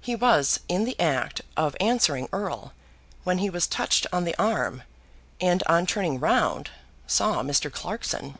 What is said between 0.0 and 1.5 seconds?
He was in the act